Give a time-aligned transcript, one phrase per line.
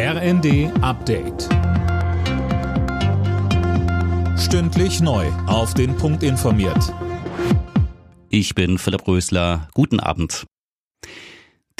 [0.00, 1.48] RND Update.
[4.38, 5.26] Stündlich neu.
[5.48, 6.94] Auf den Punkt informiert.
[8.30, 9.68] Ich bin Philipp Rösler.
[9.74, 10.46] Guten Abend.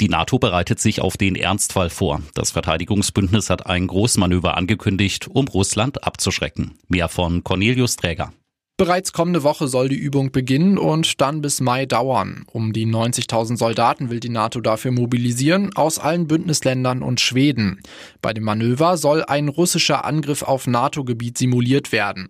[0.01, 2.21] Die NATO bereitet sich auf den Ernstfall vor.
[2.33, 6.77] Das Verteidigungsbündnis hat ein Großmanöver angekündigt, um Russland abzuschrecken.
[6.89, 8.33] Mehr von Cornelius Träger.
[8.79, 12.45] Bereits kommende Woche soll die Übung beginnen und dann bis Mai dauern.
[12.49, 17.81] Um die 90.000 Soldaten will die NATO dafür mobilisieren, aus allen Bündnisländern und Schweden.
[18.21, 22.29] Bei dem Manöver soll ein russischer Angriff auf NATO-Gebiet simuliert werden.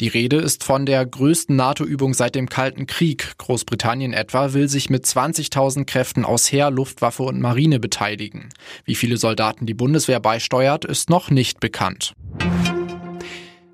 [0.00, 3.38] Die Rede ist von der größten NATO-Übung seit dem Kalten Krieg.
[3.38, 8.48] Großbritannien etwa will sich mit 20.000 Kräften aus Heer, Luftwaffe und Marine beteiligen.
[8.84, 12.14] Wie viele Soldaten die Bundeswehr beisteuert, ist noch nicht bekannt.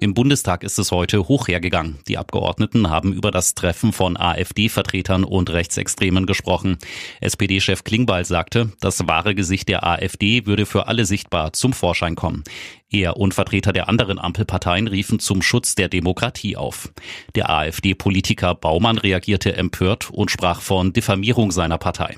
[0.02, 1.98] Im Bundestag ist es heute hoch hergegangen.
[2.08, 6.78] Die Abgeordneten haben über das Treffen von AfD-Vertretern und Rechtsextremen gesprochen.
[7.20, 12.44] SPD-Chef Klingbeil sagte, das wahre Gesicht der AfD würde für alle sichtbar zum Vorschein kommen.
[12.92, 16.92] Er und Vertreter der anderen Ampelparteien riefen zum Schutz der Demokratie auf.
[17.36, 22.16] Der AfD-Politiker Baumann reagierte empört und sprach von Diffamierung seiner Partei.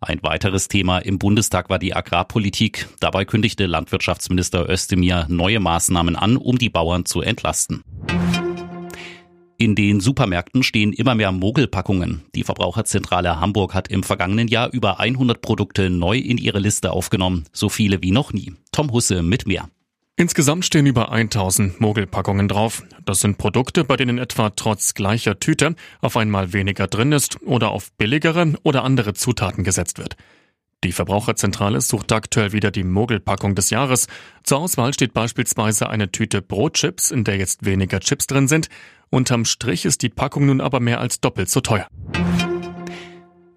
[0.00, 2.88] Ein weiteres Thema im Bundestag war die Agrarpolitik.
[3.00, 7.82] Dabei kündigte Landwirtschaftsminister Özdemir neue Maßnahmen an, um die Bauern zu entlasten.
[9.56, 12.22] In den Supermärkten stehen immer mehr Mogelpackungen.
[12.34, 17.44] Die Verbraucherzentrale Hamburg hat im vergangenen Jahr über 100 Produkte neu in ihre Liste aufgenommen.
[17.52, 18.52] So viele wie noch nie.
[18.72, 19.68] Tom Husse mit mehr.
[20.16, 22.84] Insgesamt stehen über 1000 Mogelpackungen drauf.
[23.04, 27.72] Das sind Produkte, bei denen etwa trotz gleicher Tüte auf einmal weniger drin ist oder
[27.72, 30.16] auf billigere oder andere Zutaten gesetzt wird.
[30.84, 34.06] Die Verbraucherzentrale sucht aktuell wieder die Mogelpackung des Jahres.
[34.44, 38.68] Zur Auswahl steht beispielsweise eine Tüte Brotchips, in der jetzt weniger Chips drin sind.
[39.10, 41.88] Unterm Strich ist die Packung nun aber mehr als doppelt so teuer.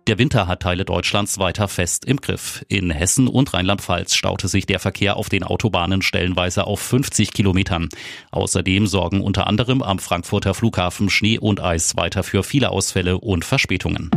[0.07, 2.63] Der Winter hat Teile Deutschlands weiter fest im Griff.
[2.69, 7.89] In Hessen und Rheinland-Pfalz staute sich der Verkehr auf den Autobahnen stellenweise auf 50 Kilometern.
[8.31, 13.43] Außerdem sorgen unter anderem am Frankfurter Flughafen Schnee und Eis weiter für viele Ausfälle und
[13.43, 14.09] Verspätungen.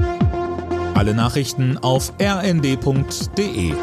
[0.94, 3.74] Alle Nachrichten auf rnd.de